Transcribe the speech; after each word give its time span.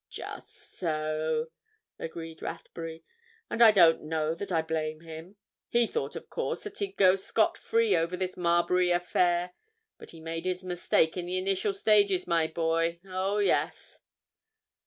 "Just 0.09 0.49
so," 0.79 1.51
agreed 1.99 2.41
Rathbury. 2.41 3.03
"And 3.51 3.61
I 3.61 3.69
don't 3.71 4.01
know 4.01 4.33
that 4.33 4.51
I 4.51 4.63
blame 4.63 5.01
him. 5.01 5.35
He 5.69 5.85
thought, 5.85 6.15
of 6.15 6.27
course, 6.27 6.63
that 6.63 6.79
he'd 6.79 6.97
go 6.97 7.15
scot 7.15 7.55
free 7.55 7.95
over 7.95 8.17
this 8.17 8.35
Marbury 8.35 8.89
affair. 8.89 9.53
But 9.99 10.09
he 10.09 10.19
made 10.19 10.47
his 10.47 10.63
mistake 10.63 11.17
in 11.17 11.27
the 11.27 11.37
initial 11.37 11.71
stages, 11.73 12.25
my 12.25 12.47
boy—oh, 12.47 13.37
yes!" 13.37 13.99